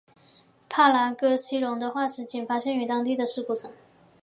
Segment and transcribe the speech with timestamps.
[0.67, 3.71] 帕拉克西龙的化石仅发现于当地的尸骨层。